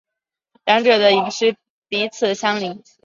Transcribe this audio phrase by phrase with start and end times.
[0.65, 1.55] 两者的营区
[1.87, 2.81] 彼此相邻。